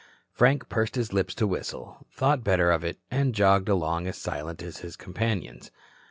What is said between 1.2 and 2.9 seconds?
to whistle, thought better of